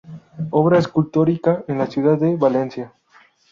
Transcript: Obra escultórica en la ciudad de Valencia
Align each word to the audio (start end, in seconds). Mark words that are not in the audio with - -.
Obra 0.49 0.79
escultórica 0.79 1.63
en 1.67 1.77
la 1.77 1.85
ciudad 1.85 2.17
de 2.17 2.35
Valencia 2.35 2.91